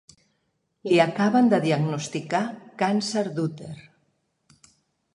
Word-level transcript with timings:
Li 0.91 0.97
acabaven 1.03 1.51
de 1.53 1.59
diagnosticar 1.67 2.41
càncer 2.83 3.25
d'úter. 3.39 3.73